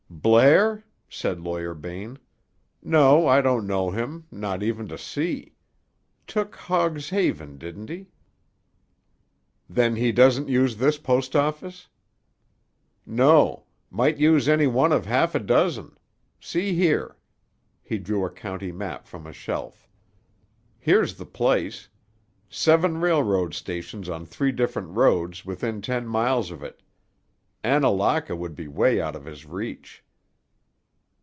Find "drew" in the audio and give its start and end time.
17.97-18.23